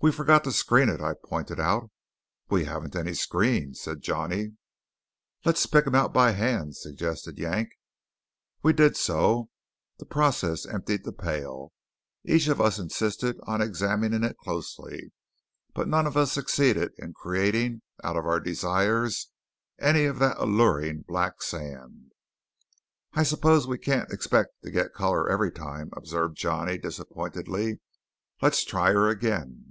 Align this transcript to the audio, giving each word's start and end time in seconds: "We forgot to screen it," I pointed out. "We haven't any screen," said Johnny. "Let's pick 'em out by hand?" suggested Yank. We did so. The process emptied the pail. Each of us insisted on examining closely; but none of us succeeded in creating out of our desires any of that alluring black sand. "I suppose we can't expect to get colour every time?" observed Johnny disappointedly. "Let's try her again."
"We 0.00 0.12
forgot 0.12 0.44
to 0.44 0.52
screen 0.52 0.90
it," 0.90 1.00
I 1.00 1.14
pointed 1.14 1.58
out. 1.58 1.90
"We 2.50 2.66
haven't 2.66 2.94
any 2.94 3.14
screen," 3.14 3.72
said 3.72 4.02
Johnny. 4.02 4.52
"Let's 5.46 5.64
pick 5.64 5.86
'em 5.86 5.94
out 5.94 6.12
by 6.12 6.32
hand?" 6.32 6.76
suggested 6.76 7.38
Yank. 7.38 7.70
We 8.62 8.74
did 8.74 8.98
so. 8.98 9.48
The 9.98 10.04
process 10.04 10.66
emptied 10.66 11.04
the 11.04 11.12
pail. 11.14 11.72
Each 12.22 12.48
of 12.48 12.60
us 12.60 12.78
insisted 12.78 13.38
on 13.44 13.62
examining 13.62 14.30
closely; 14.42 15.10
but 15.72 15.88
none 15.88 16.06
of 16.06 16.18
us 16.18 16.32
succeeded 16.32 16.92
in 16.98 17.14
creating 17.14 17.80
out 18.04 18.18
of 18.18 18.26
our 18.26 18.40
desires 18.40 19.30
any 19.78 20.04
of 20.04 20.18
that 20.18 20.36
alluring 20.38 21.06
black 21.08 21.40
sand. 21.42 22.12
"I 23.14 23.22
suppose 23.22 23.66
we 23.66 23.78
can't 23.78 24.12
expect 24.12 24.50
to 24.64 24.70
get 24.70 24.92
colour 24.92 25.30
every 25.30 25.50
time?" 25.50 25.88
observed 25.96 26.36
Johnny 26.36 26.76
disappointedly. 26.76 27.80
"Let's 28.42 28.66
try 28.66 28.92
her 28.92 29.08
again." 29.08 29.70